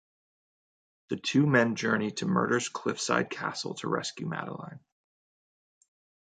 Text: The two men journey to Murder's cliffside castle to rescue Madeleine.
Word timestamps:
The 1.09 1.17
two 1.17 1.45
men 1.45 1.75
journey 1.75 2.09
to 2.09 2.25
Murder's 2.25 2.69
cliffside 2.69 3.29
castle 3.29 3.75
to 3.75 3.87
rescue 3.87 4.25
Madeleine. 4.25 4.79